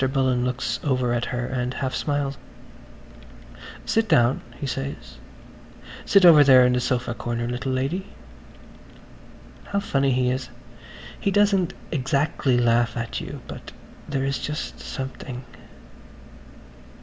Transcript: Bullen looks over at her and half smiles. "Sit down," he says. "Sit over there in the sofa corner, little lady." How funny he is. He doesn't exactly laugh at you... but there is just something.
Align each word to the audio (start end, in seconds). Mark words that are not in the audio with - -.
Bullen 0.11 0.43
looks 0.43 0.79
over 0.83 1.13
at 1.13 1.25
her 1.25 1.45
and 1.45 1.75
half 1.75 1.93
smiles. 1.93 2.35
"Sit 3.85 4.09
down," 4.09 4.41
he 4.59 4.65
says. 4.65 5.19
"Sit 6.05 6.25
over 6.25 6.43
there 6.43 6.65
in 6.65 6.73
the 6.73 6.79
sofa 6.81 7.13
corner, 7.13 7.45
little 7.47 7.71
lady." 7.71 8.07
How 9.65 9.79
funny 9.79 10.11
he 10.11 10.31
is. 10.31 10.49
He 11.19 11.29
doesn't 11.29 11.75
exactly 11.91 12.57
laugh 12.57 12.97
at 12.97 13.21
you... 13.21 13.41
but 13.47 13.73
there 14.09 14.25
is 14.25 14.39
just 14.39 14.79
something. 14.79 15.43